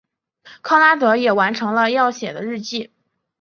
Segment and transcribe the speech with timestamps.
[0.63, 2.89] 康拉德也完成了要写的日记。